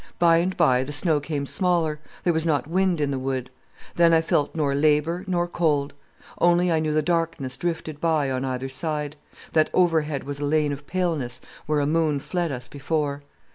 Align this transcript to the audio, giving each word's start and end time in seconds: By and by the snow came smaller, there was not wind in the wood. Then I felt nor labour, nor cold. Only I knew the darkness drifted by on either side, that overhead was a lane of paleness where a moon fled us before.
By 0.17 0.37
and 0.37 0.57
by 0.57 0.83
the 0.83 0.91
snow 0.91 1.19
came 1.19 1.45
smaller, 1.45 1.99
there 2.23 2.33
was 2.33 2.43
not 2.43 2.65
wind 2.65 2.99
in 2.99 3.11
the 3.11 3.19
wood. 3.19 3.51
Then 3.97 4.15
I 4.15 4.21
felt 4.21 4.55
nor 4.55 4.73
labour, 4.73 5.23
nor 5.27 5.47
cold. 5.47 5.93
Only 6.39 6.71
I 6.71 6.79
knew 6.79 6.91
the 6.91 7.03
darkness 7.03 7.55
drifted 7.55 8.01
by 8.01 8.31
on 8.31 8.43
either 8.43 8.67
side, 8.67 9.15
that 9.53 9.69
overhead 9.75 10.23
was 10.23 10.39
a 10.39 10.45
lane 10.45 10.71
of 10.71 10.87
paleness 10.87 11.39
where 11.67 11.81
a 11.81 11.85
moon 11.85 12.19
fled 12.19 12.51
us 12.51 12.67
before. 12.67 13.21